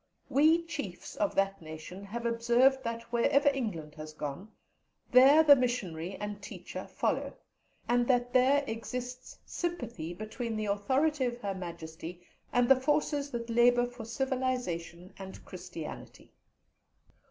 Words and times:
We 0.29 0.63
Chiefs 0.65 1.15
of 1.17 1.35
that 1.35 1.61
nation 1.61 2.03
have 2.05 2.25
observed 2.25 2.83
that 2.83 3.03
wherever 3.13 3.49
England 3.49 3.93
has 3.97 4.13
gone 4.13 4.49
there 5.11 5.43
the 5.43 5.55
Missionary 5.55 6.15
and 6.15 6.41
teacher 6.41 6.87
follow, 6.87 7.35
and 7.87 8.07
that 8.07 8.33
there 8.33 8.63
exists 8.65 9.37
sympathy 9.45 10.15
between 10.15 10.55
the 10.55 10.65
authority 10.65 11.25
of 11.25 11.37
Her 11.41 11.53
Majesty 11.53 12.19
and 12.51 12.67
the 12.67 12.81
forces 12.81 13.29
that 13.29 13.51
labour 13.51 13.85
for 13.85 14.03
civilization 14.03 15.13
and 15.19 15.45
Christianity. 15.45 16.31